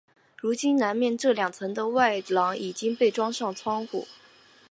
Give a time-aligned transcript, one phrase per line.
[0.39, 4.07] 如今南面这两层的外廊已经被装上窗户。